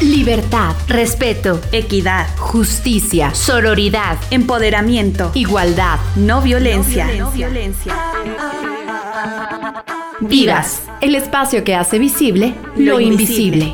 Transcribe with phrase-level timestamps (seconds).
[0.00, 7.08] Libertad, respeto, equidad, justicia, sororidad, empoderamiento, igualdad, no violencia.
[7.16, 7.94] No violencia.
[10.20, 13.72] Vivas, el espacio que hace visible lo, invisible.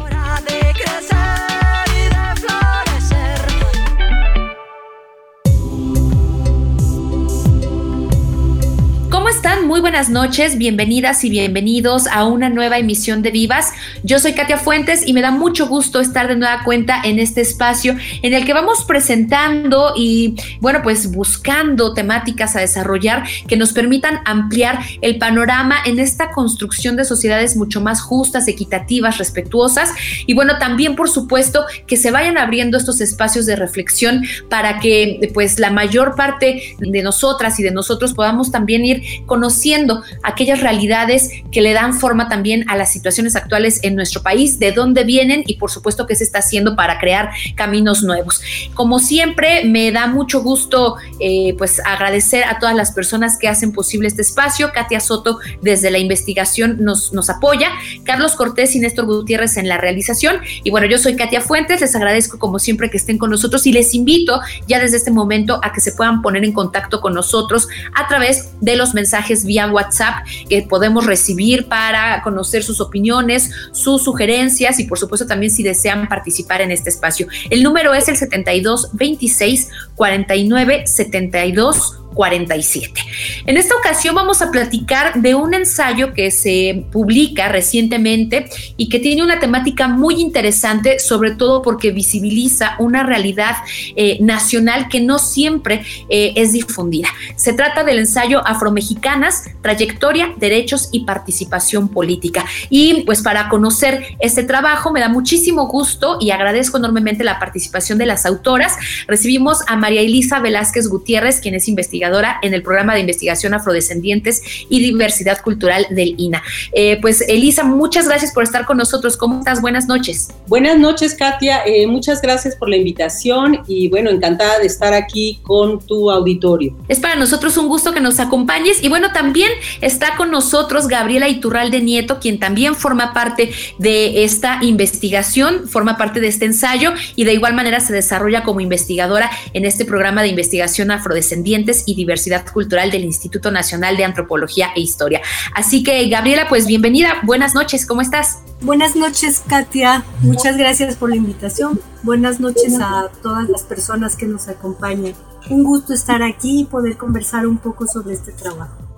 [9.91, 13.73] Buenas noches, bienvenidas y bienvenidos a una nueva emisión de Vivas.
[14.05, 17.41] Yo soy Katia Fuentes y me da mucho gusto estar de nueva cuenta en este
[17.41, 23.73] espacio en el que vamos presentando y, bueno, pues buscando temáticas a desarrollar que nos
[23.73, 29.91] permitan ampliar el panorama en esta construcción de sociedades mucho más justas, equitativas, respetuosas
[30.25, 35.33] y, bueno, también, por supuesto, que se vayan abriendo estos espacios de reflexión para que,
[35.35, 39.80] pues, la mayor parte de nosotras y de nosotros podamos también ir conociendo
[40.23, 44.73] aquellas realidades que le dan forma también a las situaciones actuales en nuestro país, de
[44.73, 48.41] dónde vienen y por supuesto qué se está haciendo para crear caminos nuevos.
[48.75, 53.73] Como siempre, me da mucho gusto eh, pues agradecer a todas las personas que hacen
[53.73, 54.73] posible este espacio.
[54.73, 57.71] Katia Soto desde la investigación nos, nos apoya,
[58.05, 60.37] Carlos Cortés y Néstor Gutiérrez en la realización.
[60.65, 63.73] Y bueno, yo soy Katia Fuentes, les agradezco como siempre que estén con nosotros y
[63.73, 67.69] les invito ya desde este momento a que se puedan poner en contacto con nosotros
[67.95, 74.03] a través de los mensajes vía WhatsApp que podemos recibir para conocer sus opiniones, sus
[74.03, 77.27] sugerencias y por supuesto también si desean participar en este espacio.
[77.51, 83.01] El número es el 72 26 49 72 47.
[83.47, 88.99] En esta ocasión vamos a platicar de un ensayo que se publica recientemente y que
[88.99, 93.57] tiene una temática muy interesante, sobre todo porque visibiliza una realidad
[93.97, 97.09] eh, nacional que no siempre eh, es difundida.
[97.37, 102.45] Se trata del ensayo Afromexicanas, Trayectoria, Derechos y Participación Política.
[102.71, 107.99] Y pues para conocer este trabajo me da muchísimo gusto y agradezco enormemente la participación
[107.99, 108.77] de las autoras.
[109.07, 112.00] Recibimos a María Elisa Velázquez Gutiérrez, quien es investigadora
[112.43, 116.43] en el programa de investigación afrodescendientes y diversidad cultural del INA.
[116.73, 119.17] Eh, pues Elisa, muchas gracias por estar con nosotros.
[119.17, 119.61] ¿Cómo estás?
[119.61, 120.29] Buenas noches.
[120.47, 121.63] Buenas noches, Katia.
[121.67, 126.77] Eh, muchas gracias por la invitación y bueno, encantada de estar aquí con tu auditorio.
[126.89, 129.51] Es para nosotros un gusto que nos acompañes y bueno, también
[129.81, 136.21] está con nosotros Gabriela Iturralde Nieto, quien también forma parte de esta investigación, forma parte
[136.21, 140.29] de este ensayo y de igual manera se desarrolla como investigadora en este programa de
[140.29, 145.21] investigación afrodescendientes y diversidad cultural del Instituto Nacional de Antropología e Historia.
[145.55, 147.15] Así que, Gabriela, pues bienvenida.
[147.25, 148.39] Buenas noches, ¿cómo estás?
[148.61, 150.05] Buenas noches, Katia.
[150.21, 151.81] Muchas gracias por la invitación.
[152.03, 155.15] Buenas noches a todas las personas que nos acompañan.
[155.49, 158.90] Un gusto estar aquí y poder conversar un poco sobre este trabajo.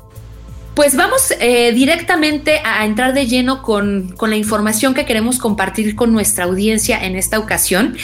[0.75, 6.15] Pues vamos eh, directamente a entrar de lleno con, la información que queremos compartir con
[6.15, 7.95] nuestra audiencia en esta ocasión.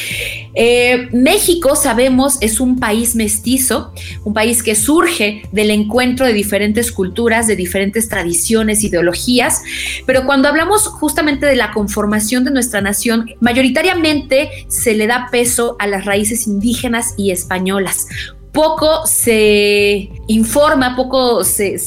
[0.54, 6.92] Eh, México, sabemos, es un país mestizo, un país que surge del encuentro de diferentes
[6.92, 9.62] culturas, de diferentes tradiciones, ideologías,
[10.04, 15.76] pero cuando hablamos justamente de la conformación de nuestra nación, mayoritariamente se le da peso
[15.78, 18.08] a las raíces indígenas y españolas
[18.52, 21.78] poco se informa, poco se,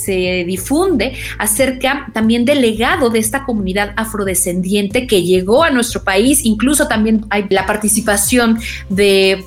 [0.45, 6.87] difunde acerca también del legado de esta comunidad afrodescendiente que llegó a nuestro país, incluso
[6.87, 9.45] también hay la participación de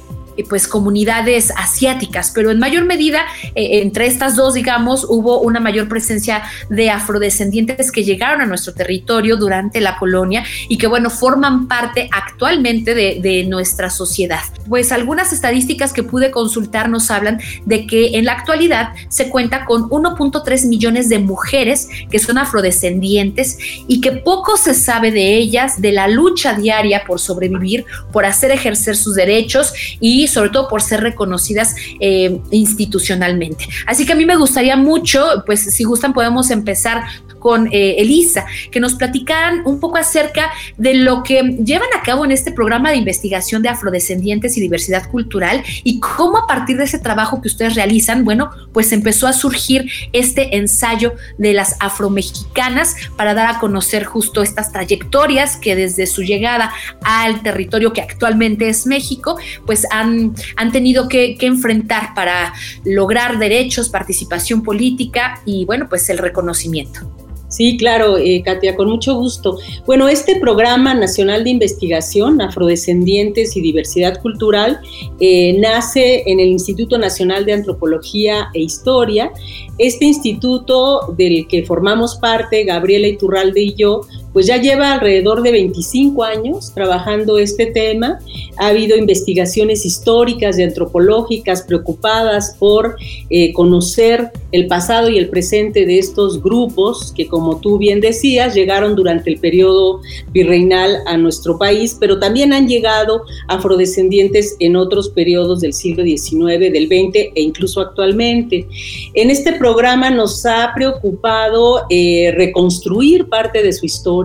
[0.49, 3.21] pues comunidades asiáticas, pero en mayor medida
[3.55, 8.75] eh, entre estas dos, digamos, hubo una mayor presencia de afrodescendientes que llegaron a nuestro
[8.75, 14.41] territorio durante la colonia y que, bueno, forman parte actualmente de, de nuestra sociedad.
[14.69, 19.65] Pues algunas estadísticas que pude consultar nos hablan de que en la actualidad se cuenta
[19.65, 25.81] con 1.3 millones de mujeres que son afrodescendientes y que poco se sabe de ellas,
[25.81, 30.83] de la lucha diaria por sobrevivir, por hacer ejercer sus derechos y sobre todo por
[30.83, 33.67] ser reconocidas eh, institucionalmente.
[33.87, 37.05] Así que a mí me gustaría mucho, pues si gustan podemos empezar
[37.45, 42.25] con eh, Elisa, que nos platicaran un poco acerca de lo que llevan a cabo
[42.25, 46.85] en este programa de investigación de afrodescendientes y diversidad cultural y cómo a partir de
[46.85, 52.97] ese trabajo que ustedes realizan, bueno, pues empezó a surgir este ensayo de las afromexicanas
[53.17, 56.73] para dar a conocer justo estas trayectorias que desde su llegada
[57.03, 59.37] al territorio que actualmente es México,
[59.67, 60.14] pues han,
[60.57, 67.01] han tenido que, enfrentar para lograr derechos, participación política y bueno, pues el reconocimiento.
[67.49, 69.59] Sí, claro, eh, Katia, con mucho gusto.
[69.87, 74.81] Bueno, este programa nacional de investigación, Afrodescendientes y Diversidad Cultural,
[75.21, 79.31] eh, nace en el Instituto Nacional de Antropología e Historia.
[79.79, 84.01] Este instituto del que formamos parte, Gabriela Iturralde y yo,
[84.35, 88.19] pues ya lleva alrededor de 25 años trabajando este tema.
[88.59, 92.97] Ha habido investigaciones históricas y antropológicas preocupadas por
[93.31, 98.55] eh, conocer el pasado y el presente de estos grupos que, como tú bien decías,
[98.55, 100.01] llegaron durante el periodo
[100.33, 106.59] virreinal a nuestro país, pero también han llegado afrodescendientes en otros periodos del siglo XIX,
[106.59, 108.67] del XX e incluso actualmente.
[109.15, 114.24] En este programa nos ha preocupado eh, reconstruir parte de su historia,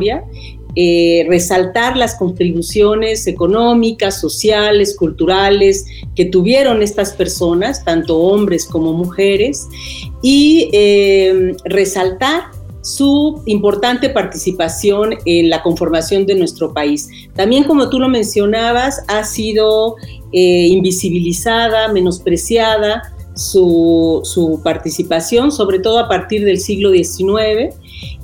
[0.76, 5.86] eh, resaltar las contribuciones económicas, sociales, culturales
[6.16, 9.68] que tuvieron estas personas, tanto hombres como mujeres,
[10.22, 12.44] y eh, resaltar
[12.82, 17.10] su importante participación en la conformación de nuestro país.
[17.36, 19.96] También, como tú lo mencionabas, ha sido
[20.32, 23.02] invisibilizada, menospreciada,
[23.40, 27.74] su, participación, sobre todo a partir del siglo XIX,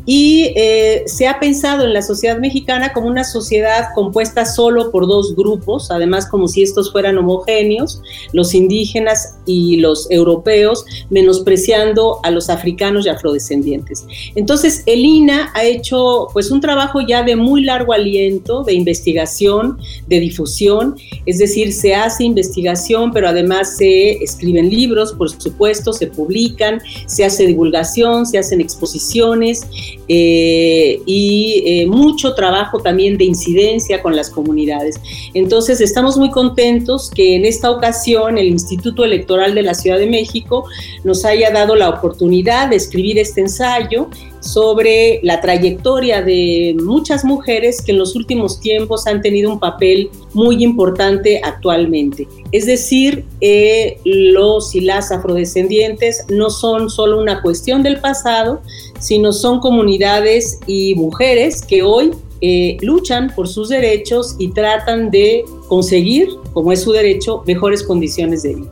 [0.05, 5.07] y eh, se ha pensado en la sociedad mexicana como una sociedad compuesta solo por
[5.07, 8.01] dos grupos, además como si estos fueran homogéneos,
[8.31, 14.05] los indígenas y los europeos, menospreciando a los africanos y afrodescendientes.
[14.35, 19.79] Entonces, el INA ha hecho pues un trabajo ya de muy largo aliento, de investigación,
[20.07, 20.95] de difusión,
[21.25, 27.25] es decir, se hace investigación, pero además se escriben libros, por supuesto, se publican, se
[27.25, 29.64] hace divulgación, se hacen exposiciones,
[30.07, 34.99] eh, y eh, mucho trabajo también de incidencia con las comunidades.
[35.33, 40.07] Entonces, estamos muy contentos que en esta ocasión el Instituto Electoral de la Ciudad de
[40.07, 40.65] México
[41.03, 44.09] nos haya dado la oportunidad de escribir este ensayo
[44.45, 50.11] sobre la trayectoria de muchas mujeres que en los últimos tiempos han tenido un papel
[50.33, 52.27] muy importante actualmente.
[52.51, 58.61] Es decir, eh, los y las afrodescendientes no son solo una cuestión del pasado,
[58.99, 62.11] sino son comunidades y mujeres que hoy
[62.41, 68.43] eh, luchan por sus derechos y tratan de conseguir, como es su derecho, mejores condiciones
[68.43, 68.71] de vida.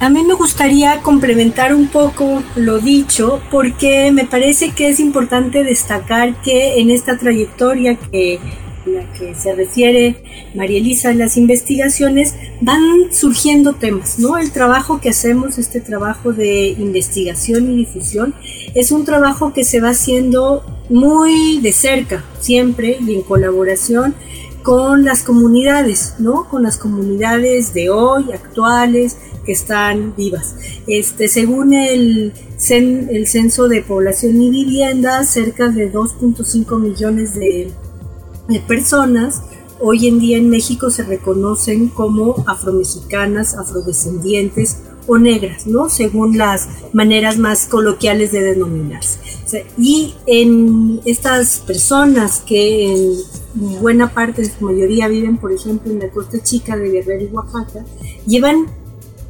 [0.00, 5.64] A mí me gustaría complementar un poco lo dicho porque me parece que es importante
[5.64, 8.38] destacar que en esta trayectoria que
[8.94, 10.16] la que se refiere
[10.54, 14.38] María Elisa las investigaciones van surgiendo temas, ¿no?
[14.38, 18.34] El trabajo que hacemos, este trabajo de investigación y difusión,
[18.74, 24.14] es un trabajo que se va haciendo muy de cerca, siempre y en colaboración
[24.62, 26.48] con las comunidades, ¿no?
[26.48, 30.56] Con las comunidades de hoy, actuales, que están vivas.
[30.86, 32.34] Este, según el,
[32.68, 37.72] el Censo de Población y Vivienda, cerca de 2.5 millones de,
[38.48, 39.42] de personas
[39.80, 45.88] hoy en día en México se reconocen como afromexicanas, afrodescendientes o negras, ¿no?
[45.88, 49.18] Según las maneras más coloquiales de denominarse.
[49.78, 56.00] y en estas personas que en buena parte, de su mayoría viven, por ejemplo, en
[56.00, 57.84] la costa chica de Guerrero y Oaxaca,
[58.26, 58.66] llevan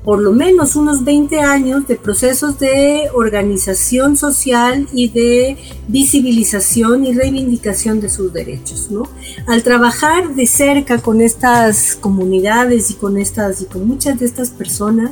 [0.08, 7.12] por lo menos unos 20 años de procesos de organización social y de visibilización y
[7.12, 9.02] reivindicación de sus derechos, ¿no?
[9.46, 14.48] Al trabajar de cerca con estas comunidades y con estas y con muchas de estas
[14.48, 15.10] personas,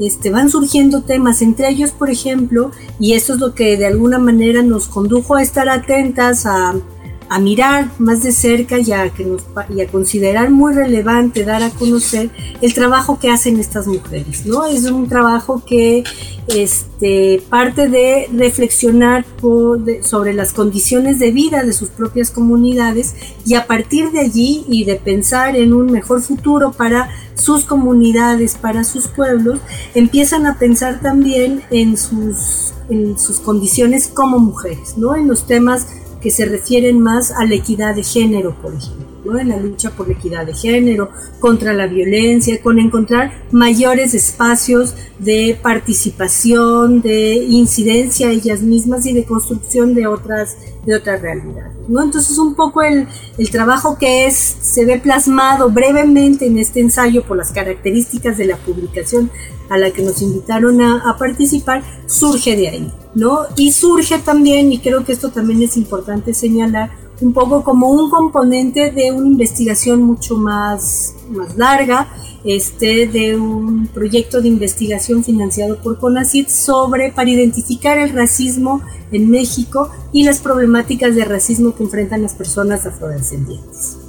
[0.00, 4.18] este, van surgiendo temas, entre ellos, por ejemplo, y esto es lo que de alguna
[4.18, 6.74] manera nos condujo a estar atentas a
[7.32, 9.42] a mirar más de cerca y a, que nos,
[9.74, 12.28] y a considerar muy relevante dar a conocer
[12.60, 14.66] el trabajo que hacen estas mujeres, ¿no?
[14.66, 16.04] Es un trabajo que
[16.46, 19.24] este, parte de reflexionar
[20.02, 23.14] sobre las condiciones de vida de sus propias comunidades
[23.46, 28.56] y a partir de allí y de pensar en un mejor futuro para sus comunidades,
[28.56, 29.58] para sus pueblos,
[29.94, 35.16] empiezan a pensar también en sus, en sus condiciones como mujeres, ¿no?
[35.16, 35.86] En los temas
[36.22, 39.38] que se refieren más a la equidad de género, por ejemplo, ¿no?
[39.38, 41.10] en la lucha por la equidad de género,
[41.40, 49.24] contra la violencia, con encontrar mayores espacios de participación, de incidencia ellas mismas y de
[49.24, 51.72] construcción de otras, de otras realidades.
[51.88, 52.02] ¿no?
[52.02, 57.24] Entonces un poco el, el trabajo que es, se ve plasmado brevemente en este ensayo
[57.24, 59.30] por las características de la publicación
[59.68, 62.92] a la que nos invitaron a, a participar, surge de ahí.
[63.14, 63.40] ¿No?
[63.56, 66.90] Y surge también, y creo que esto también es importante señalar,
[67.20, 72.08] un poco como un componente de una investigación mucho más, más larga,
[72.44, 79.30] este, de un proyecto de investigación financiado por CONACYT sobre, para identificar el racismo en
[79.30, 84.01] México y las problemáticas de racismo que enfrentan las personas afrodescendientes.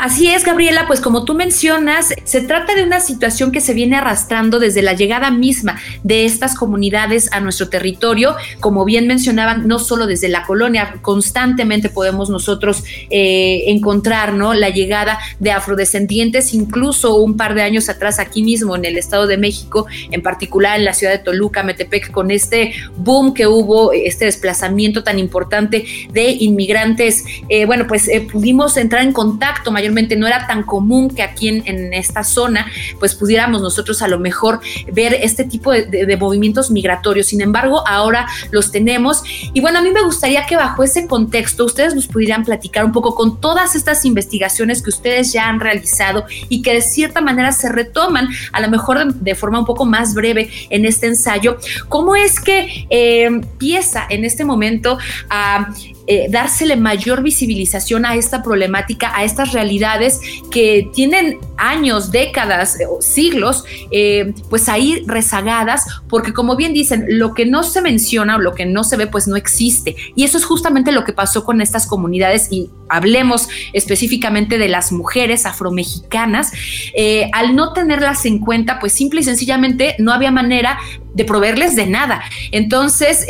[0.00, 3.96] Así es, Gabriela, pues como tú mencionas, se trata de una situación que se viene
[3.96, 8.36] arrastrando desde la llegada misma de estas comunidades a nuestro territorio.
[8.60, 14.54] Como bien mencionaban, no solo desde la colonia, constantemente podemos nosotros eh, encontrar ¿no?
[14.54, 19.26] la llegada de afrodescendientes, incluso un par de años atrás aquí mismo en el Estado
[19.26, 23.92] de México, en particular en la ciudad de Toluca, Metepec, con este boom que hubo,
[23.92, 27.24] este desplazamiento tan importante de inmigrantes.
[27.48, 31.48] Eh, bueno, pues eh, pudimos entrar en contacto mayor no era tan común que aquí
[31.48, 32.66] en, esta zona,
[32.98, 34.60] pues pudiéramos nosotros a lo mejor
[34.92, 37.26] ver este tipo de, movimientos migratorios.
[37.26, 39.22] Sin embargo, ahora los tenemos.
[39.52, 42.92] Y bueno, a mí me gustaría que bajo ese contexto ustedes nos pudieran platicar un
[42.92, 47.52] poco con todas estas investigaciones que ustedes ya han realizado y que de cierta manera
[47.52, 52.16] se retoman, a lo mejor de, forma un poco más breve en este ensayo, cómo
[52.16, 54.98] es que eh, empieza en este momento
[55.30, 55.68] a
[56.10, 63.02] eh, dársele mayor visibilización a esta problemática, a estas realidades que tienen años, décadas, o
[63.02, 68.38] siglos, eh, pues ahí rezagadas, porque como bien dicen, lo que no se menciona o
[68.38, 69.96] lo que no se ve, pues no existe.
[70.16, 74.92] Y eso es justamente lo que pasó con estas comunidades y hablemos específicamente de las
[74.92, 76.52] mujeres afromexicanas,
[76.94, 80.78] eh, al no tenerlas en cuenta, pues simple y sencillamente no había manera
[81.12, 82.22] de proveerles de nada.
[82.50, 83.26] Entonces,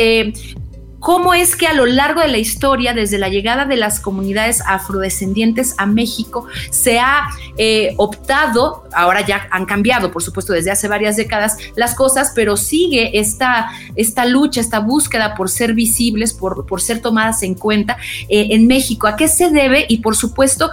[0.99, 4.63] cómo es que a lo largo de la historia, desde la llegada de las comunidades
[4.67, 10.89] afrodescendientes a México, se ha eh, optado, ahora ya han cambiado, por supuesto, desde hace
[10.89, 16.67] varias décadas las cosas, pero sigue esta, esta lucha, esta búsqueda por ser visibles, por,
[16.67, 17.97] por ser tomadas en cuenta
[18.29, 19.07] eh, en México.
[19.07, 19.87] ¿A qué se debe?
[19.89, 20.71] Y por supuesto,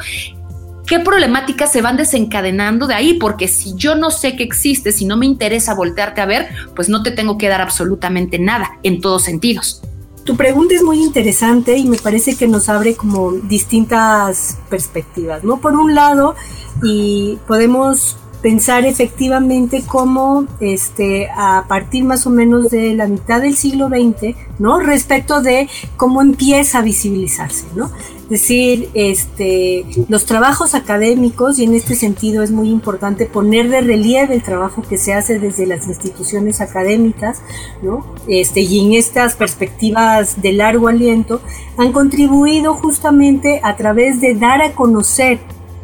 [0.85, 3.15] ¿Qué problemáticas se van desencadenando de ahí?
[3.15, 6.89] Porque si yo no sé que existe, si no me interesa voltearte a ver, pues
[6.89, 9.81] no te tengo que dar absolutamente nada en todos sentidos.
[10.25, 15.57] Tu pregunta es muy interesante y me parece que nos abre como distintas perspectivas, ¿no?
[15.57, 16.33] Por un lado,
[16.81, 23.55] y podemos pensar efectivamente cómo este, a partir más o menos de la mitad del
[23.55, 24.79] siglo XX, ¿no?
[24.79, 27.91] Respecto de cómo empieza a visibilizarse, ¿no?
[28.29, 34.33] Decir, este, los trabajos académicos, y en este sentido es muy importante poner de relieve
[34.33, 37.41] el trabajo que se hace desde las instituciones académicas,
[37.83, 38.05] ¿no?
[38.27, 41.41] Este, y en estas perspectivas de largo aliento,
[41.77, 45.39] han contribuido justamente a través de dar a conocer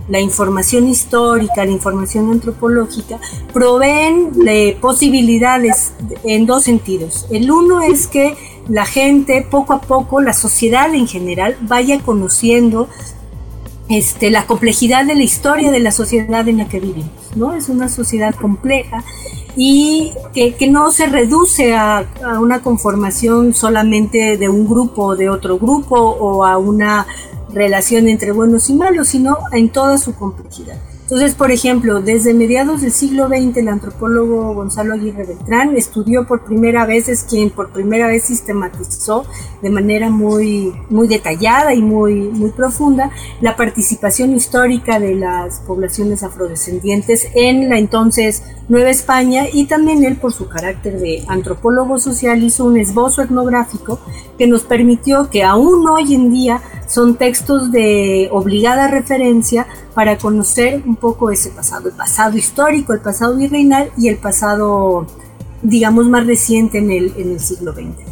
[0.07, 3.19] la información histórica, la información antropológica,
[3.53, 5.93] proveen de posibilidades
[6.23, 7.27] en dos sentidos.
[7.31, 8.35] El uno es que
[8.67, 12.87] la gente poco a poco, la sociedad en general, vaya conociendo
[13.89, 17.53] este, la complejidad de la historia de la sociedad en la que vivimos, ¿no?
[17.53, 19.03] Es una sociedad compleja
[19.55, 25.29] y que, no se reduce a, a, una conformación solamente de un grupo o de
[25.29, 27.05] otro grupo o a una
[27.53, 30.77] relación entre buenos y malos, sino en toda su complejidad.
[31.11, 36.45] Entonces, por ejemplo, desde mediados del siglo XX, el antropólogo Gonzalo Aguirre Beltrán estudió por
[36.45, 39.25] primera vez, es quien por primera vez sistematizó
[39.61, 46.23] de manera muy, muy detallada y muy, muy profunda la participación histórica de las poblaciones
[46.23, 52.41] afrodescendientes en la entonces Nueva España y también él, por su carácter de antropólogo social,
[52.41, 53.99] hizo un esbozo etnográfico
[54.37, 60.83] que nos permitió que aún hoy en día son textos de obligada referencia para conocer
[60.85, 65.07] un poco ese pasado, el pasado histórico, el pasado virreinal y el pasado,
[65.61, 68.11] digamos, más reciente en el, en el siglo XX.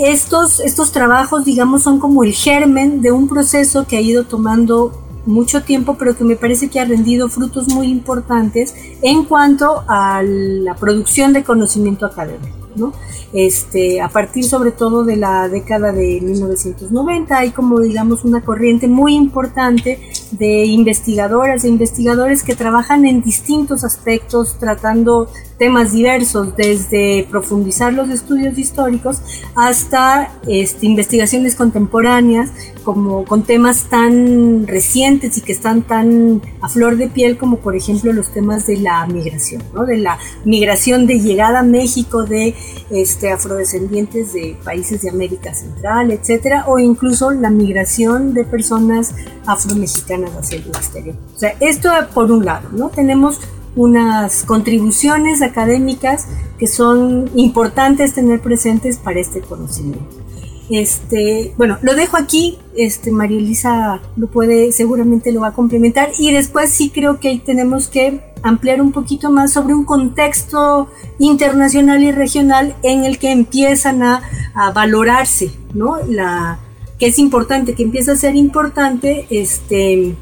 [0.00, 5.00] Estos, estos trabajos, digamos, son como el germen de un proceso que ha ido tomando
[5.26, 10.22] mucho tiempo, pero que me parece que ha rendido frutos muy importantes en cuanto a
[10.22, 12.63] la producción de conocimiento académico.
[12.76, 12.92] ¿No?
[13.32, 18.88] Este, a partir sobre todo de la década de 1990 hay como digamos una corriente
[18.88, 20.00] muy importante
[20.38, 28.10] de investigadoras e investigadores que trabajan en distintos aspectos tratando temas diversos, desde profundizar los
[28.10, 29.20] estudios históricos
[29.54, 32.50] hasta este, investigaciones contemporáneas,
[32.82, 37.76] como con temas tan recientes y que están tan a flor de piel como por
[37.76, 39.86] ejemplo los temas de la migración, ¿no?
[39.86, 42.54] de la migración de llegada a México de
[42.90, 49.14] este, afrodescendientes de países de América Central, etcétera, o incluso la migración de personas
[49.46, 51.16] afromexicanas hacia el exterior.
[51.34, 52.88] O sea, esto por un lado, ¿no?
[52.90, 53.40] Tenemos
[53.76, 56.26] unas contribuciones académicas
[56.58, 60.24] que son importantes tener presentes para este conocimiento.
[60.70, 66.10] Este, bueno, lo dejo aquí, este, María Elisa lo puede, seguramente lo va a complementar
[66.18, 70.88] y después sí creo que tenemos que ampliar un poquito más sobre un contexto
[71.18, 74.22] internacional y regional en el que empiezan a,
[74.54, 75.98] a valorarse, ¿no?
[76.08, 76.58] La,
[77.06, 80.14] es importante, que empieza a ser importante, este,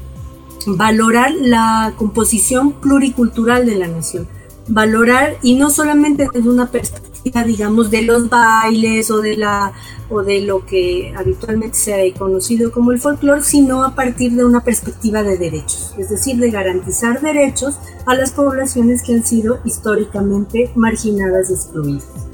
[0.65, 4.27] valorar la composición pluricultural de la nación,
[4.67, 9.73] valorar y no solamente desde una perspectiva, digamos, de los bailes o de la
[10.09, 14.45] o de lo que habitualmente se ha conocido como el folclore, sino a partir de
[14.45, 19.59] una perspectiva de derechos, es decir, de garantizar derechos a las poblaciones que han sido
[19.65, 22.32] históricamente marginadas y excluidas.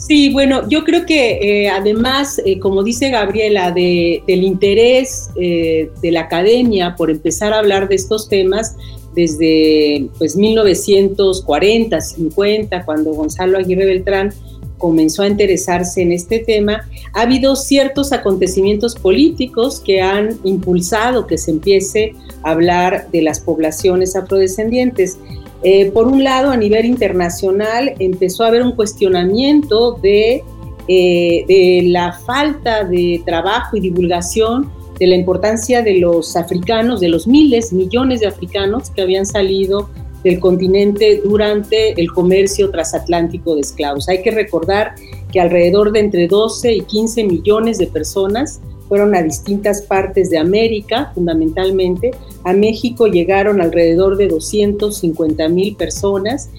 [0.00, 6.10] Sí, bueno, yo creo que eh, además, eh, como dice Gabriela, del interés eh, de
[6.10, 8.76] la academia por empezar a hablar de estos temas
[9.14, 14.32] desde pues 1940, 50, cuando Gonzalo Aguirre Beltrán
[14.78, 21.36] comenzó a interesarse en este tema, ha habido ciertos acontecimientos políticos que han impulsado que
[21.36, 25.18] se empiece a hablar de las poblaciones afrodescendientes.
[25.62, 30.42] Eh, por un lado, a nivel internacional, empezó a haber un cuestionamiento eh,
[30.88, 37.26] de la falta de trabajo y divulgación de la importancia de los africanos, de los
[37.26, 39.88] miles, millones de africanos que habían salido
[40.24, 44.08] del continente durante el comercio transatlántico de esclavos.
[44.08, 44.94] Hay que recordar
[45.32, 50.38] que alrededor de entre 12 y 15 millones de personas fueron a distintas partes de
[50.38, 52.10] América, fundamentalmente.
[52.42, 56.50] A México llegaron alrededor de 250 mil personas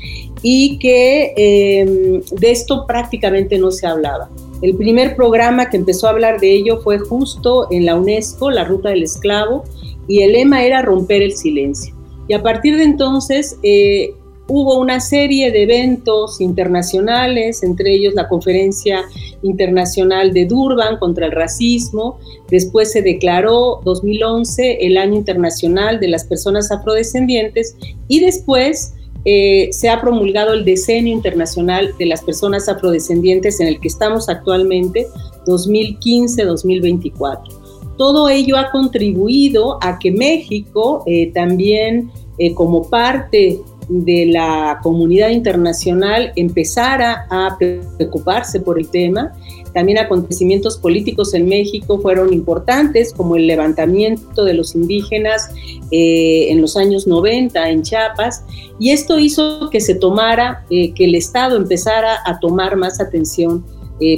[0.41, 4.29] y que em, de esto prácticamente no se hablaba.
[4.61, 8.63] El primer programa que empezó a hablar de ello fue justo en la UNESCO, la
[8.63, 9.65] Ruta del Esclavo,
[10.07, 11.93] y el lema era romper el silencio.
[12.29, 14.13] Y a partir de entonces eh,
[14.47, 19.03] hubo una serie de eventos internacionales, entre ellos la Conferencia
[19.43, 22.19] Internacional de Durban contra el Racismo.
[22.49, 27.75] Después se declaró 2011 el Año Internacional de las Personas Afrodescendientes
[28.07, 28.93] y después
[29.25, 34.29] eh, se ha promulgado el Decenio Internacional de las Personas Afrodescendientes en el que estamos
[34.29, 35.07] actualmente,
[35.45, 37.61] 2015-2024
[38.01, 45.29] todo ello ha contribuido a que México eh, también eh, como parte de la comunidad
[45.29, 49.33] internacional empezara a preocuparse por el tema.
[49.73, 55.49] También acontecimientos políticos en México fueron importantes, como el levantamiento de los indígenas
[55.91, 58.43] eh, en los años 90 en Chiapas,
[58.79, 63.63] y esto hizo que se tomara, que el Estado empezara a tomar más atención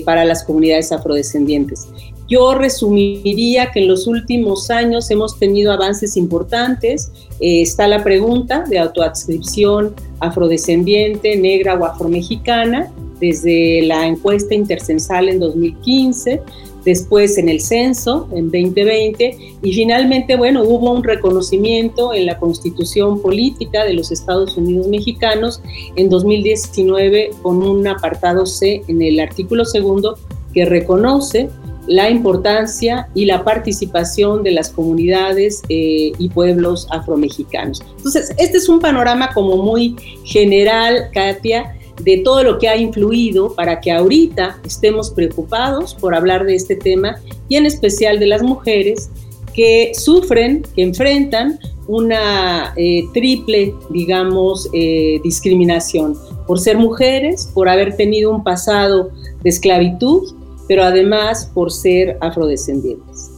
[0.05, 1.89] para las comunidades afrodescendientes.
[2.33, 7.11] Yo resumiría que en los últimos años hemos tenido avances importantes.
[7.39, 15.39] Eh, está la pregunta de autoadscripción afrodescendiente, negra o afromexicana, desde la encuesta intercensal en
[15.39, 16.41] 2015,
[16.83, 23.21] después en el censo en 2020 y finalmente, bueno, hubo un reconocimiento en la constitución
[23.21, 25.61] política de los Estados Unidos mexicanos
[25.95, 30.17] en 2019 con un apartado C en el artículo segundo
[30.51, 31.49] que reconoce
[31.87, 37.81] la importancia y la participación de las comunidades eh, y pueblos afromexicanos.
[37.97, 43.53] Entonces, este es un panorama como muy general, Katia, de todo lo que ha influido
[43.53, 47.17] para que ahorita estemos preocupados por hablar de este tema
[47.49, 49.09] y en especial de las mujeres
[49.53, 56.15] que sufren, que enfrentan una eh, triple, digamos, eh, discriminación
[56.47, 59.11] por ser mujeres, por haber tenido un pasado
[59.43, 60.33] de esclavitud
[60.67, 63.32] pero además por ser afrodescendientes.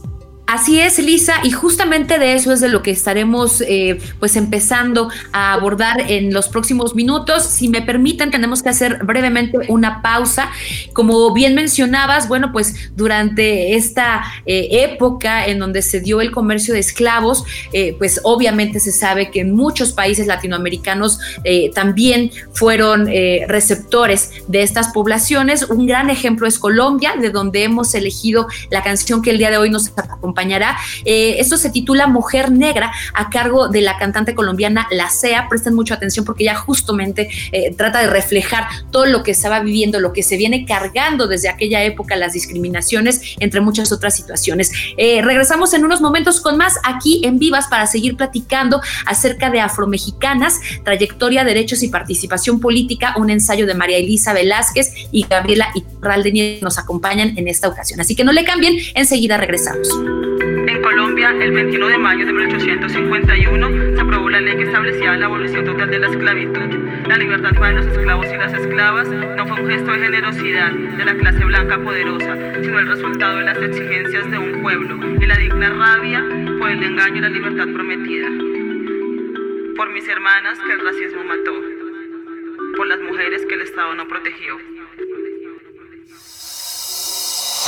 [0.46, 5.10] Así es, Lisa, y justamente de eso es de lo que estaremos eh, pues empezando
[5.32, 7.42] a abordar en los próximos minutos.
[7.42, 10.48] Si me permiten, tenemos que hacer brevemente una pausa.
[10.92, 16.74] Como bien mencionabas, bueno, pues durante esta eh, época en donde se dio el comercio
[16.74, 21.18] de esclavos, eh, pues obviamente se sabe que muchos países latinoamericanos
[21.74, 23.06] también fueron
[23.48, 25.64] receptores de estas poblaciones.
[25.68, 29.56] Un gran ejemplo es Colombia, de donde hemos elegido la canción que el día de
[29.56, 30.36] hoy nos acompaña
[31.04, 35.48] Eh, esto se titula Mujer Negra a cargo de la cantante colombiana La Sea.
[35.48, 40.00] Presten mucha atención porque ya justamente eh, trata de reflejar todo lo que estaba viviendo,
[40.00, 44.72] lo que se viene cargando desde aquella época, las discriminaciones, entre muchas otras situaciones.
[44.96, 49.60] Eh, regresamos en unos momentos con más aquí en Vivas para seguir platicando acerca de
[49.60, 56.58] afromexicanas, trayectoria, derechos y participación política, un ensayo de María Elisa Velázquez y Gabriela Iturralde
[56.62, 58.00] nos acompañan en esta ocasión.
[58.00, 59.88] Así que no le cambien, enseguida regresamos.
[61.16, 65.90] El 21 de mayo de 1851, se aprobó la ley que establecía la abolición total
[65.90, 66.78] de la esclavitud.
[67.08, 71.04] La libertad para los esclavos y las esclavas no fue un gesto de generosidad de
[71.06, 75.36] la clase blanca poderosa, sino el resultado de las exigencias de un pueblo y la
[75.38, 76.22] digna rabia
[76.58, 78.28] por el engaño y la libertad prometida.
[79.74, 81.54] Por mis hermanas que el racismo mató.
[82.76, 84.75] Por las mujeres que el Estado no protegió.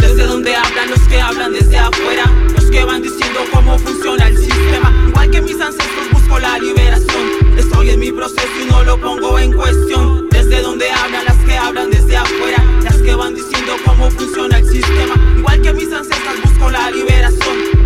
[0.00, 4.36] Desde donde hablan los que hablan desde afuera, los que van diciendo cómo funciona el
[4.36, 4.92] sistema.
[5.08, 9.38] Igual que mis ancestros busco la liberación, estoy en mi proceso y no lo pongo
[9.38, 10.28] en cuestión.
[10.30, 14.68] Desde donde hablan las que hablan desde afuera, las que van diciendo cómo funciona el
[14.68, 15.14] sistema.
[15.36, 17.77] Igual que mis ancestros busco la liberación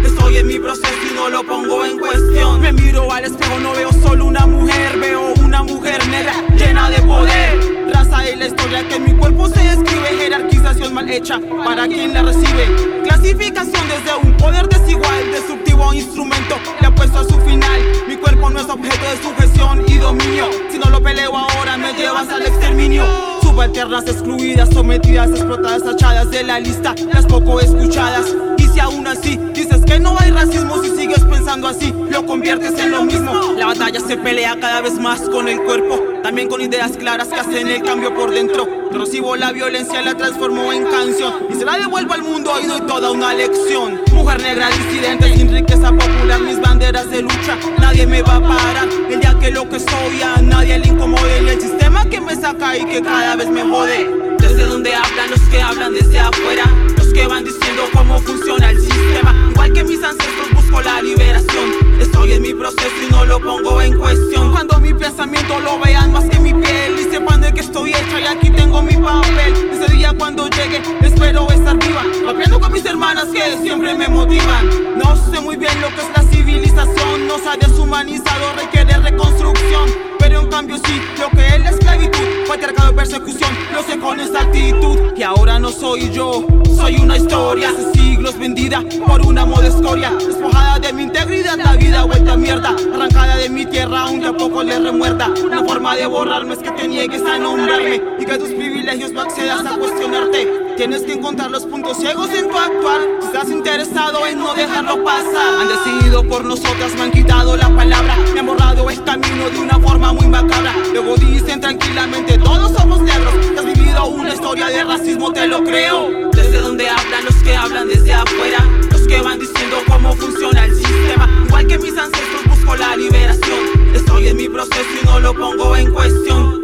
[2.62, 7.02] me miro al espejo, no veo solo una mujer, veo una mujer negra llena de
[7.02, 7.90] poder.
[7.92, 12.14] Raza y la historia que en mi cuerpo se describe, jerarquización mal hecha para quien
[12.14, 13.02] la recibe.
[13.02, 17.80] Clasificación desde un poder desigual, destructivo instrumento, le apuesto a su final.
[18.08, 20.48] Mi cuerpo no es objeto de sujeción y dominio.
[20.70, 23.04] Si no lo peleo ahora, me llevas al exterminio.
[23.42, 28.34] Subalternas excluidas, sometidas, explotadas, tachadas de la lista, las poco escuchadas.
[28.58, 32.78] Y si aún así dices que no hay racismo, si sigues pensando así, lo conviertes
[32.78, 33.52] en lo mismo.
[33.59, 37.40] La batalla se pelea cada vez más con el cuerpo, también con ideas claras que
[37.40, 38.66] hacen el cambio por dentro.
[38.90, 42.81] Recibo la violencia, la transformo en canción y se la devuelvo al mundo y doy
[42.83, 44.00] toda una lección.
[44.12, 48.88] Mujer negra disidente sin riqueza popular, mis banderas de lucha, nadie me va a parar.
[49.11, 52.35] El día que lo que soy a nadie le incomode y el sistema que me
[52.35, 54.09] saca y que cada vez me jode.
[54.38, 56.64] Desde donde hablan los que hablan desde afuera,
[56.96, 59.51] los que van diciendo cómo funciona el sistema.
[59.62, 61.70] Igual que mis ancestros busco la liberación.
[62.01, 64.51] Estoy en mi proceso y no lo pongo en cuestión.
[64.51, 68.20] Cuando mi pensamiento lo vean más que mi piel y sepan de que estoy hecha
[68.20, 69.70] y aquí tengo mi papel.
[69.70, 74.68] Ese día cuando llegue espero estar viva, rapeando con mis hermanas que siempre me motivan.
[74.96, 76.09] No sé muy bien lo que es
[76.52, 79.88] civilización, nos ha deshumanizado, requiere reconstrucción.
[80.18, 84.20] Pero en cambio sí, lo que es la esclavitud, patriarcado de persecución, lo sé con
[84.20, 84.98] exactitud.
[85.16, 86.44] Y ahora no soy yo,
[86.76, 90.10] soy una historia hace siglos vendida por una moda escoria.
[90.10, 92.76] Despojada de mi integridad, la vida vuelta a mierda.
[92.94, 95.30] Arrancada de mi tierra, aunque a poco le remuerda.
[95.44, 99.22] Una forma de borrarme es que te niegues a nombrarme y que tus privilegios no
[99.22, 100.62] accedas a cuestionarte.
[100.76, 103.00] Tienes que encontrar los puntos ciegos en tu actuar.
[103.20, 105.61] Si estás interesado en no dejarlo pasar.
[105.61, 108.16] Han decidido por nosotras, me han quitado la palabra.
[108.32, 110.74] Me han borrado el camino de una forma muy macabra.
[110.92, 113.35] Luego dicen tranquilamente, todos somos negros.
[113.52, 116.30] Que has vivido una historia de racismo, te lo creo.
[116.32, 118.66] Desde donde hablan los que hablan desde afuera.
[118.90, 121.44] Los que van diciendo cómo funciona el sistema.
[121.46, 123.94] Igual que mis ancestros busco la liberación.
[123.94, 126.62] Estoy en mi proceso y no lo pongo en cuestión.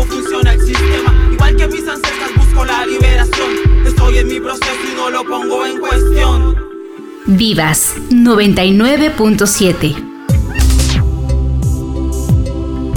[0.00, 1.28] Cómo funciona el sistema.
[1.32, 3.50] Igual que mis ancestras busco la liberación.
[3.86, 6.56] Estoy en mi proceso y no lo pongo en cuestión.
[7.26, 10.09] Vivas 99.7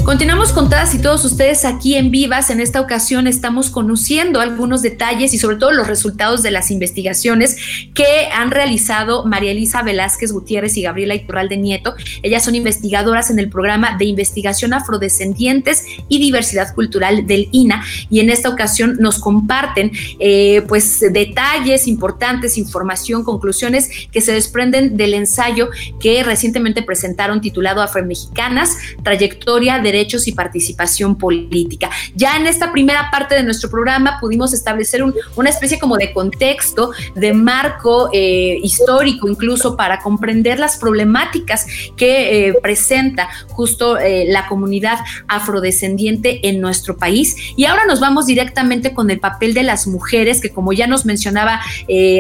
[0.06, 2.50] Continuamos con todas y todos ustedes aquí en Vivas.
[2.50, 7.56] En esta ocasión estamos conociendo algunos detalles y sobre todo los resultados de las investigaciones
[7.94, 11.96] que han realizado María Elisa Velázquez Gutiérrez y Gabriela Iturralde Nieto.
[12.22, 18.20] Ellas son investigadoras en el programa de investigación afrodescendientes y diversidad cultural del INA y
[18.20, 25.14] en esta ocasión nos comparten eh, pues detalles importantes, información, conclusiones que se desprenden del
[25.14, 25.70] ensayo
[26.02, 31.90] que recientemente presentaron titulado Afromexicanas, trayectoria de derechos y participación política.
[32.16, 35.04] Ya en esta primera parte de nuestro programa pudimos establecer
[35.36, 42.48] una especie como de contexto, de marco eh, histórico incluso para comprender las problemáticas que
[42.48, 47.36] eh, presenta justo eh, la comunidad afrodescendiente en nuestro país.
[47.56, 51.06] Y ahora nos vamos directamente con el papel de las mujeres, que como ya nos
[51.06, 51.62] mencionaba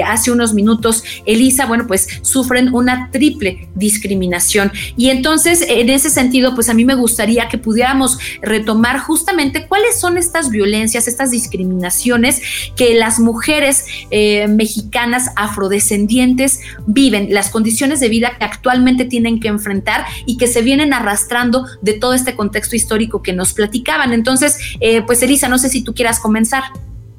[0.06, 4.72] hace unos minutos Elisa, bueno, pues sufren una triple discriminación.
[4.98, 10.00] Y entonces, en ese sentido, pues a mí me gustaría que pudiéramos retomar justamente cuáles
[10.00, 12.42] son estas violencias, estas discriminaciones
[12.76, 19.48] que las mujeres eh, mexicanas afrodescendientes viven, las condiciones de vida que actualmente tienen que
[19.48, 24.14] enfrentar y que se vienen arrastrando de todo este contexto histórico que nos platicaban.
[24.14, 26.64] Entonces, eh, pues Elisa, no sé si tú quieras comenzar.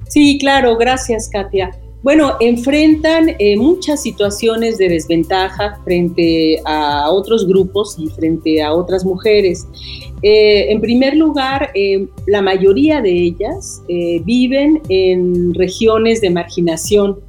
[0.08, 1.70] Sí, claro, gracias Katia.
[2.04, 9.06] Bueno, enfrentan eh, muchas situaciones de desventaja frente a otros grupos y frente a otras
[9.06, 9.66] mujeres.
[10.20, 13.82] Eh, en primer lugar, eh, la mayoría de ellas
[14.22, 17.20] viven en regiones de marginación.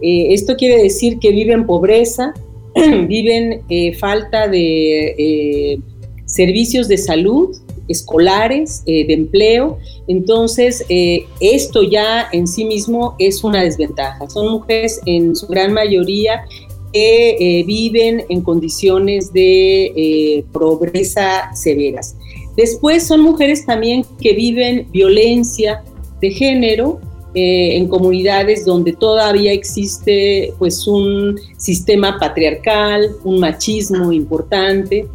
[0.00, 2.32] esto quiere decir que viven pobreza,
[3.08, 3.62] viven
[3.98, 5.80] falta de
[6.26, 7.56] servicios de salud,
[7.92, 9.78] escolares, eh, de empleo.
[10.08, 14.28] Entonces, eh, esto ya en sí mismo es una desventaja.
[14.28, 16.44] Son mujeres en su gran mayoría
[16.92, 22.16] que eh, viven en condiciones de pobreza severas.
[22.56, 25.82] Después son mujeres también que viven violencia
[26.20, 27.00] de género,
[27.34, 35.06] en comunidades donde todavía existe pues un sistema patriarcal, un machismo importante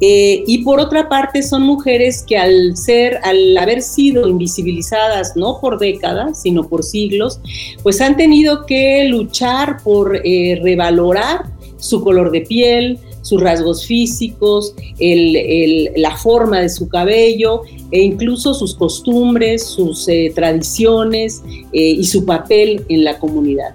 [0.00, 5.60] eh, y por otra parte son mujeres que al ser, al haber sido invisibilizadas no
[5.60, 7.40] por décadas, sino por siglos,
[7.82, 11.46] pues han tenido que luchar por eh, revalorar
[11.78, 18.74] su color de piel, sus rasgos físicos, la forma de su cabello e incluso sus
[18.74, 23.74] costumbres, sus eh, tradiciones y su papel en la comunidad.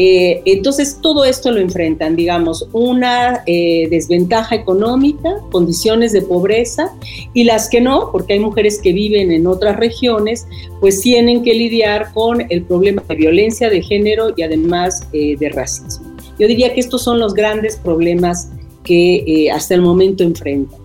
[0.00, 6.96] Eh, entonces, todo esto lo enfrentan, digamos, una eh, desventaja económica, condiciones de pobreza,
[7.34, 10.46] y las que no, porque hay mujeres que viven en otras regiones,
[10.78, 15.48] pues tienen que lidiar con el problema de violencia de género y además eh, de
[15.48, 16.06] racismo.
[16.38, 18.50] Yo diría que estos son los grandes problemas
[18.84, 20.77] que hasta el momento enfrentan.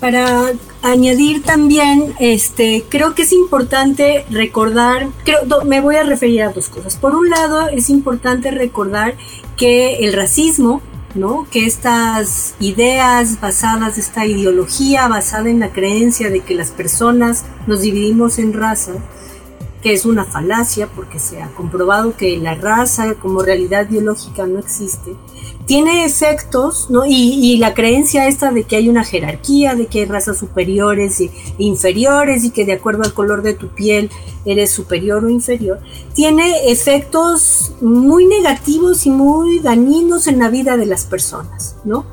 [0.00, 6.52] Para añadir también, este, creo que es importante recordar, creo, me voy a referir a
[6.52, 6.96] dos cosas.
[6.96, 9.14] Por un lado, es importante recordar
[9.58, 10.80] que el racismo,
[11.14, 11.46] ¿no?
[11.50, 17.82] Que estas ideas basadas, esta ideología basada en la creencia de que las personas nos
[17.82, 18.92] dividimos en raza,
[19.82, 24.58] que es una falacia porque se ha comprobado que la raza como realidad biológica no
[24.58, 25.16] existe,
[25.66, 27.04] tiene efectos, ¿no?
[27.06, 31.30] Y, la creencia esta de que hay una jerarquía, de que hay razas superiores e
[31.58, 34.10] inferiores y que de acuerdo al color de tu piel
[34.44, 35.78] eres superior o inferior,
[36.14, 42.04] tiene efectos muy negativos y muy dañinos en la vida de las personas, ¿no?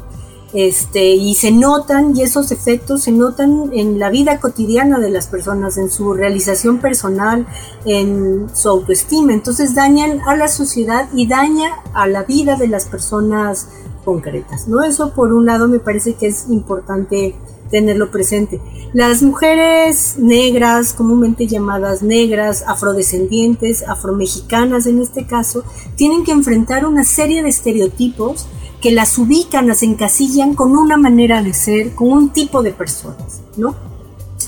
[0.54, 5.28] Este, y se notan, y esos efectos se notan en la vida cotidiana de las
[5.28, 7.46] personas, en su realización personal,
[7.86, 9.34] en su autoestima.
[9.34, 13.68] Entonces dañan a la sociedad y daña a la vida de las personas
[14.06, 14.70] concretas.
[14.70, 14.84] ¿no?
[14.84, 17.36] Eso por un lado me parece que es importante
[17.70, 18.62] tenerlo presente.
[18.94, 27.04] Las mujeres negras, comúnmente llamadas negras, afrodescendientes, afromexicanas en este caso, tienen que enfrentar una
[27.04, 28.48] serie de estereotipos
[28.82, 33.42] que las ubican, las encasillan con una manera de ser, con un tipo de personas,
[33.56, 33.76] ¿no?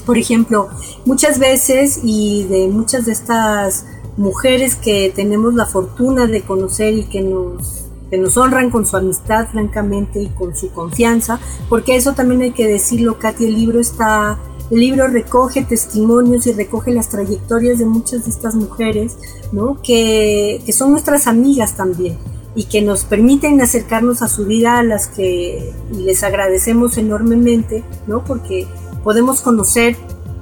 [0.06, 0.70] Por ejemplo,
[1.06, 3.86] muchas veces y de muchas de estas
[4.18, 8.98] mujeres que tenemos la fortuna de conocer y que nos, que nos honran con su
[8.98, 13.80] amistad, francamente, y con su confianza, porque eso también hay que decirlo, Katy, el libro
[13.80, 14.39] está
[14.70, 19.18] el libro recoge testimonios y recoge las trayectorias de muchas de estas mujeres,
[19.52, 19.82] ¿no?
[19.82, 22.20] Que, que, son nuestras amigas también
[22.60, 28.26] y que nos permiten acercarnos a su vida a las que les agradecemos enormemente, ¿no?
[28.26, 28.67] Porque
[29.02, 29.95] podemos conocer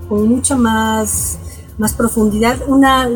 [0.09, 1.37] con mucha más,
[1.77, 3.07] más profundidad una,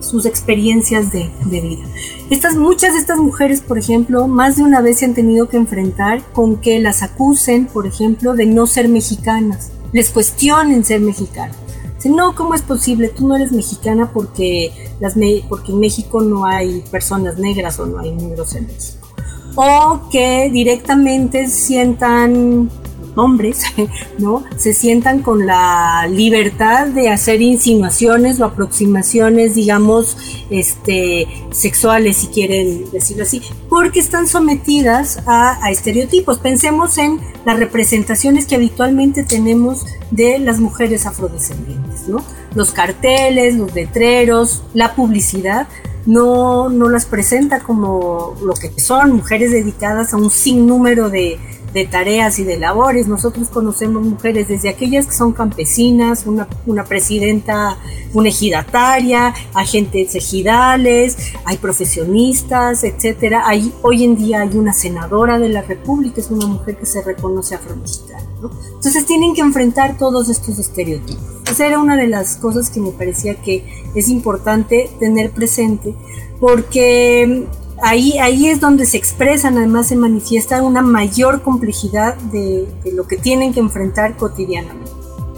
[0.00, 1.84] sus experiencias de, de, vida.
[2.28, 5.56] Estas, muchas de estas mujeres, por ejemplo, más de una vez se han tenido que
[5.56, 11.67] enfrentar con que las acusen, por ejemplo, de no ser mexicanas, les cuestionen ser mexicanas
[12.04, 13.08] no, ¿cómo es posible?
[13.08, 15.14] Tú no eres mexicana porque, las
[15.48, 19.08] porque en México no hay personas negras o no hay negros en México.
[19.56, 22.70] O que directamente sientan
[23.18, 23.62] hombres,
[24.18, 24.44] ¿no?
[24.56, 30.16] Se sientan con la libertad de hacer insinuaciones o aproximaciones, digamos,
[30.50, 36.38] este, sexuales, si quieren decirlo así, porque están sometidas a, estereotipos.
[36.38, 42.24] Pensemos en las representaciones que habitualmente tenemos de las mujeres afrodescendientes, ¿no?
[42.54, 45.68] Los carteles, los letreros, la publicidad,
[46.06, 51.38] no, no las presenta como lo que son, mujeres dedicadas a un sinnúmero de,
[51.72, 53.08] de tareas y de labores.
[53.08, 57.78] Nosotros conocemos mujeres desde aquellas que son campesinas, una, una presidenta,
[58.14, 63.42] una ejidataria, agentes ejidales, hay profesionistas, etcétera.
[63.46, 67.02] Hay, hoy en día hay una senadora de la República, es una mujer que se
[67.02, 68.24] reconoce afromexicana.
[68.40, 68.50] ¿no?
[68.74, 71.38] Entonces tienen que enfrentar todos estos estereotipos.
[71.50, 75.94] Esa era una de las cosas que me parecía que es importante tener presente,
[76.40, 77.46] porque
[77.82, 83.16] ahí, ahí es donde se expresan, además se manifiesta una mayor complejidad de, lo que
[83.16, 84.90] tienen que enfrentar cotidianamente.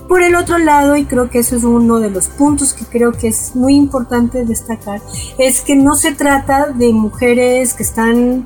[0.09, 3.13] Por el otro lado, y creo que eso es uno de los puntos que creo
[3.13, 5.01] que es muy importante destacar,
[5.39, 8.45] es que no se trata de mujeres que están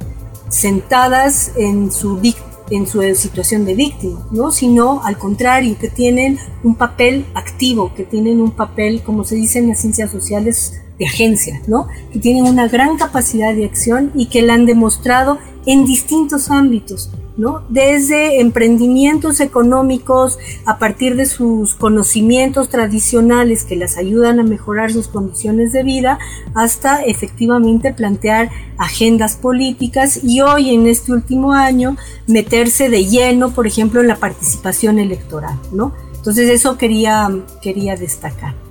[0.51, 2.21] sentadas en su,
[2.69, 4.53] en su situación de víctima, ¿no?
[4.53, 9.59] sino al contrario, que tienen un papel activo, que tienen un papel, como se dice
[9.59, 11.89] en las ciencias sociales, de agencia, ¿no?
[12.13, 17.11] Que tienen una gran capacidad de acción y que la han demostrado en distintos ámbitos,
[17.37, 17.63] ¿no?
[17.69, 25.09] Desde emprendimientos económicos a partir de sus conocimientos tradicionales que las ayudan a mejorar sus
[25.09, 26.19] condiciones de vida
[26.55, 33.67] hasta efectivamente plantear agendas políticas y hoy en este último año meterse de lleno, por
[33.67, 35.93] ejemplo, en la participación electoral, ¿no?
[36.15, 37.29] Entonces eso quería,
[37.61, 38.64] quería destacar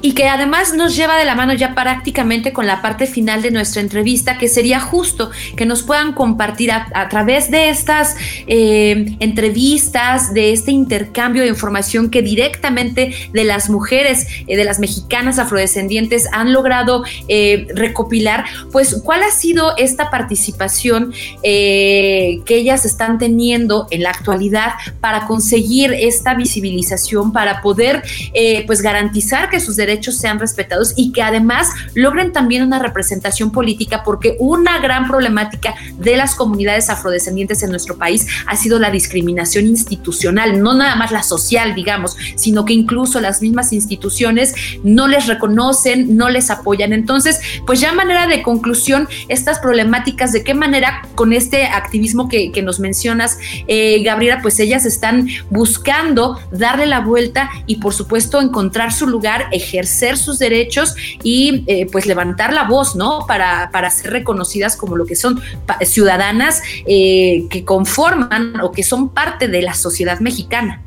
[0.00, 3.50] y que además nos lleva de la mano ya prácticamente con la parte final de
[3.50, 8.16] nuestra entrevista, que sería justo que nos puedan compartir a, través de estas
[8.46, 14.78] eh, entrevistas, de este intercambio de información que directamente de las mujeres, eh, de las
[14.78, 23.18] mexicanas afrodescendientes han logrado eh, recopilar, pues cuál ha sido esta participación que ellas están
[23.18, 28.02] teniendo en la actualidad para conseguir esta visibilización, para poder
[28.66, 33.50] pues garantizar que sus sus derechos sean respetados y que además logren también una representación
[33.50, 38.90] política, porque una gran problemática de las comunidades afrodescendientes en nuestro país ha sido la
[38.90, 45.08] discriminación institucional, no nada más la social, digamos, sino que incluso las mismas instituciones no
[45.08, 46.92] les reconocen, no les apoyan.
[46.92, 52.52] Entonces, pues ya manera de conclusión, estas problemáticas, de qué manera con este activismo que,
[52.64, 58.92] nos mencionas, eh, Gabriela, pues ellas están buscando darle la vuelta y por supuesto encontrar
[58.92, 63.26] su lugar, ejercer sus derechos y eh, pues levantar la voz, ¿no?
[63.26, 65.40] Para, para ser reconocidas como lo que son
[65.82, 70.80] ciudadanas eh, que conforman o que son parte de la sociedad mexicana.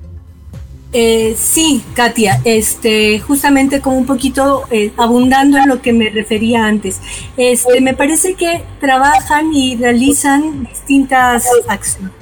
[0.94, 4.64] Eh, sí, Katia, este, justamente como un poquito
[4.96, 7.02] abundando en lo que me refería antes.
[7.36, 12.14] Este, me parece que trabajan y realizan distintas acciones.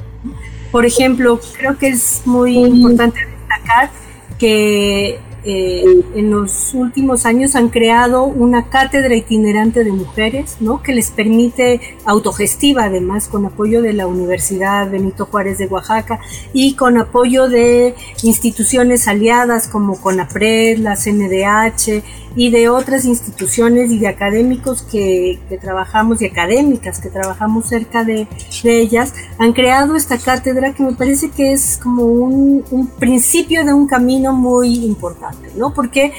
[0.71, 3.91] Por ejemplo, creo que es muy importante destacar
[4.37, 5.83] que eh,
[6.15, 10.81] en los últimos años han creado una cátedra itinerante de mujeres, ¿no?
[10.81, 16.19] Que les permite autogestiva, además, con apoyo de la Universidad Benito Juárez de Oaxaca
[16.51, 22.03] y con apoyo de instituciones aliadas como CONAPRED, la CNDH,
[22.35, 28.27] y de otras instituciones y de académicos que, trabajamos y académicas que trabajamos cerca de,
[28.63, 33.73] ellas, han creado esta cátedra que me parece que es como un, un principio de
[33.73, 35.73] un camino muy importante, ¿no?
[35.73, 36.13] Porque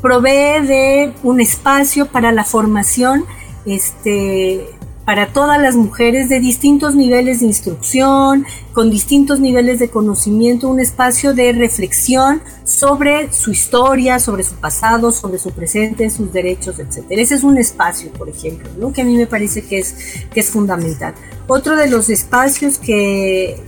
[0.00, 3.24] provee de un espacio para la formación
[3.64, 4.66] este,
[5.04, 10.80] para todas las mujeres de distintos niveles de instrucción, con distintos niveles de conocimiento, un
[10.80, 17.04] espacio de reflexión sobre su historia, sobre su pasado, sobre su presente, sus derechos, etc.
[17.10, 18.92] Ese es un espacio, por ejemplo, ¿no?
[18.92, 21.14] que a mí me parece que es, que es fundamental.
[21.48, 23.60] Otro de los espacios que,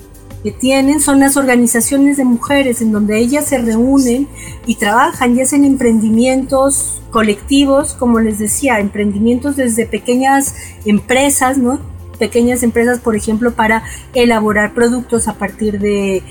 [0.44, 4.28] que tienen son las organizaciones de mujeres en donde ellas se reúnen
[4.66, 10.54] y trabajan y hacen emprendimientos colectivos, como les decía, emprendimientos desde pequeñas
[10.84, 11.80] empresas, ¿no?
[12.18, 16.22] Pequeñas empresas, por ejemplo, para elaborar productos a partir de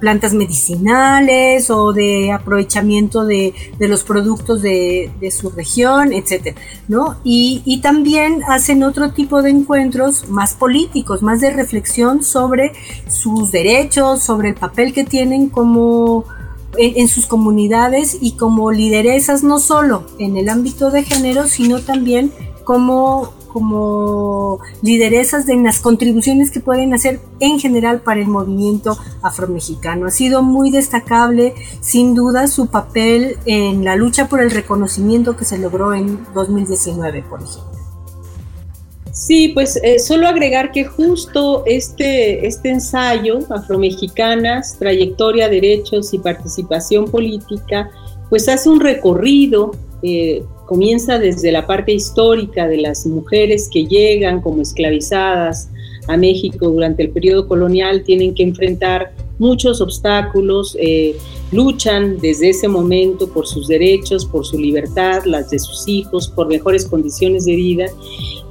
[0.00, 7.18] plantas medicinales o de aprovechamiento de, los productos de, su región, etcétera, ¿no?
[7.22, 12.72] Y, y, también hacen otro tipo de encuentros más políticos, más de reflexión sobre
[13.08, 16.24] sus derechos, sobre el papel que tienen como
[16.76, 22.32] en, sus comunidades y como lideresas no solo en el ámbito de género, sino también
[22.64, 30.06] como como lideresas de las contribuciones que pueden hacer en general para el movimiento afromexicano.
[30.06, 35.44] Ha sido muy destacable, sin duda, su papel en la lucha por el reconocimiento que
[35.44, 37.80] se logró en 2019, por ejemplo.
[39.12, 47.06] Sí, pues eh, solo agregar que justo este, este ensayo, Afromexicanas, Trayectoria, Derechos y Participación
[47.06, 47.90] Política,
[48.28, 54.40] pues hace un recorrido eh, comienza desde la parte histórica de las mujeres que llegan
[54.40, 55.68] como esclavizadas
[56.06, 61.16] a México durante el periodo colonial, tienen que enfrentar muchos obstáculos, eh,
[61.50, 66.46] luchan desde ese momento por sus derechos, por su libertad, las de sus hijos, por
[66.46, 67.86] mejores condiciones de vida.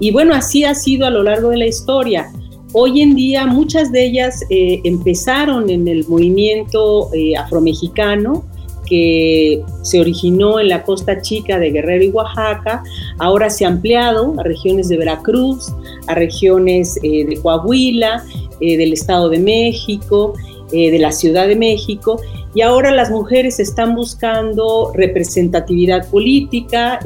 [0.01, 2.29] Y bueno, así ha sido a lo largo de la historia.
[2.73, 8.43] Hoy en día muchas de ellas eh, empezaron en el movimiento eh, afromexicano,
[8.89, 12.83] que se originó en la costa chica de Guerrero y Oaxaca,
[13.19, 15.71] ahora se ha ampliado a regiones de Veracruz,
[16.07, 18.23] a regiones eh, de Coahuila,
[18.59, 20.33] eh, del Estado de México,
[20.73, 22.19] eh, de la Ciudad de México,
[22.55, 26.99] y ahora las mujeres están buscando representatividad política,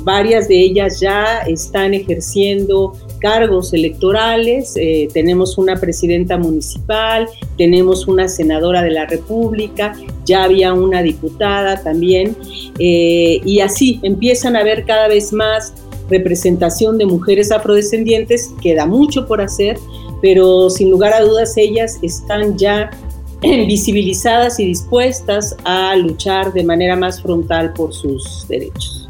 [0.00, 4.74] varias de ellas ya están ejerciendo cargos electorales,
[5.14, 9.94] tenemos una presidenta municipal, tenemos una senadora de la República,
[10.30, 12.36] ya había una diputada también,
[12.78, 15.74] eh, y así empiezan a haber cada vez más
[16.08, 19.76] representación de mujeres afrodescendientes, queda mucho por hacer,
[20.22, 22.90] pero sin lugar a dudas ellas están ya
[23.42, 29.09] visibilizadas y dispuestas a luchar de manera más frontal por sus derechos.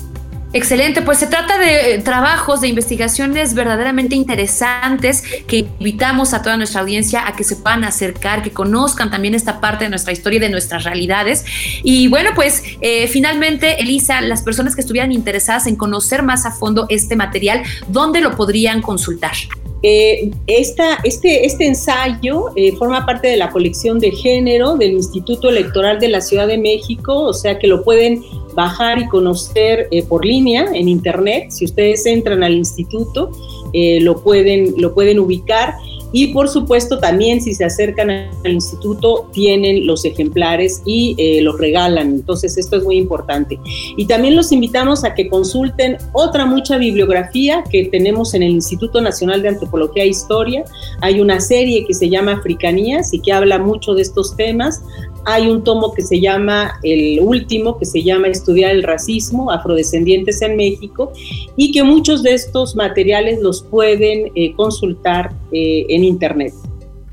[0.52, 6.56] Excelente, pues se trata de eh, trabajos, de investigaciones verdaderamente interesantes que invitamos a toda
[6.56, 10.38] nuestra audiencia a que se puedan acercar, que conozcan también esta parte de nuestra historia
[10.38, 11.44] y de nuestras realidades.
[11.84, 16.50] Y bueno, pues eh, finalmente, Elisa, las personas que estuvieran interesadas en conocer más a
[16.50, 19.34] fondo este material, ¿dónde lo podrían consultar?
[19.82, 22.46] Eh, este, este ensayo
[22.78, 27.14] forma parte de la colección de género del Instituto Electoral de la Ciudad de México,
[27.14, 28.22] o sea que lo pueden
[28.54, 31.50] bajar y conocer eh, por línea en internet.
[31.50, 33.30] Si ustedes entran al instituto,
[33.72, 35.74] eh, lo pueden ubicar.
[36.12, 41.58] Y por supuesto también si se acercan al instituto tienen los ejemplares y eh, los
[41.58, 42.10] regalan.
[42.10, 43.58] Entonces esto es muy importante.
[43.96, 49.00] Y también los invitamos a que consulten otra mucha bibliografía que tenemos en el Instituto
[49.00, 50.64] Nacional de Antropología e Historia.
[51.00, 54.82] Hay una serie que se llama Africanías y que habla mucho de estos temas.
[55.24, 60.42] Hay un tomo que se llama, el último, que se llama Estudiar el racismo, afrodescendientes
[60.42, 61.12] en México,
[61.56, 66.54] y que muchos de estos materiales los pueden eh, consultar eh, en Internet.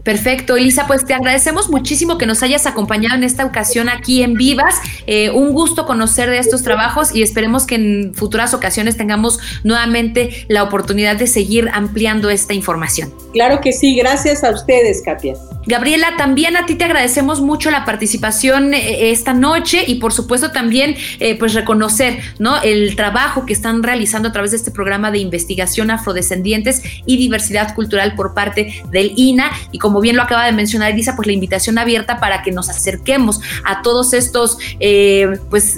[0.07, 4.35] Perfecto, Elisa, pues te agradecemos muchísimo que nos hayas acompañado en esta ocasión aquí en
[4.35, 4.75] Vivas.
[5.05, 10.45] Eh, un gusto conocer de estos trabajos y esperemos que en futuras ocasiones tengamos nuevamente
[10.47, 13.13] la oportunidad de seguir ampliando esta información.
[13.33, 15.33] Claro que sí, gracias a ustedes, Katia.
[15.67, 20.51] Gabriela, también a ti te agradecemos mucho la participación eh, esta noche y por supuesto
[20.51, 22.61] también eh, pues reconocer ¿no?
[22.61, 27.75] el trabajo que están realizando a través de este programa de investigación afrodescendientes y diversidad
[27.75, 31.33] cultural por parte del INA y como bien lo acaba de mencionar Elisa, pues la
[31.33, 35.75] invitación abierta para que nos acerquemos a todos estos eh, pues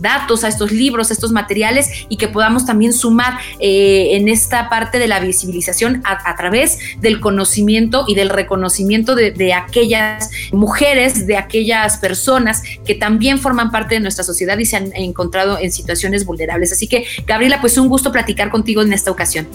[0.00, 4.98] datos, a estos libros, a estos materiales y que podamos también sumar en esta parte
[4.98, 11.36] de la visibilización a través del conocimiento y del reconocimiento de de, aquellas mujeres, de
[11.36, 16.24] aquellas personas que también forman parte de nuestra sociedad y se han encontrado en situaciones
[16.24, 16.72] vulnerables.
[16.72, 19.46] Así que, Gabriela, pues un gusto platicar contigo en esta ocasión.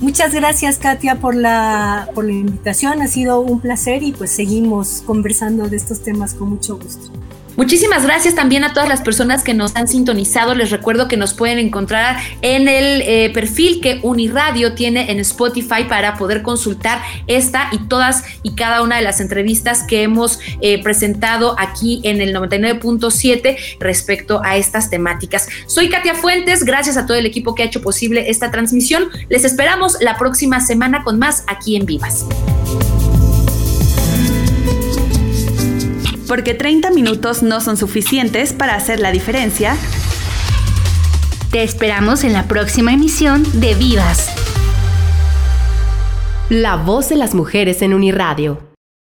[0.00, 5.02] Muchas gracias Katia por la, por la invitación, ha sido un placer y pues seguimos
[5.04, 7.12] conversando de estos temas con mucho gusto.
[7.56, 10.54] Muchísimas gracias también a todas las personas que nos han sintonizado.
[10.54, 15.84] Les recuerdo que nos pueden encontrar en el eh, perfil que Uniradio tiene en Spotify
[15.88, 20.82] para poder consultar esta y todas y cada una de las entrevistas que hemos eh,
[20.82, 25.48] presentado aquí en el 99.7 respecto a estas temáticas.
[25.66, 29.10] Soy Katia Fuentes, gracias a todo el equipo que ha hecho posible esta transmisión.
[29.28, 32.26] Les esperamos la próxima semana con más aquí en Vivas.
[36.30, 39.76] Porque 30 minutos no son suficientes para hacer la diferencia.
[41.50, 44.30] Te esperamos en la próxima emisión de Vivas.
[46.48, 48.69] La voz de las mujeres en Uniradio.